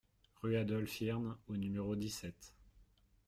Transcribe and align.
Rue 0.41 0.55
Adolphe 0.57 0.99
Hirn 1.01 1.37
au 1.47 1.55
numéro 1.57 1.95
dix-sept 1.95 2.55